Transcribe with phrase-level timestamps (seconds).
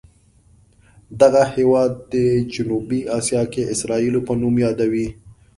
[1.21, 1.95] دغه هېواد
[2.53, 5.07] جنوبي اسیا کې اسرائیلو په نوم یادوي.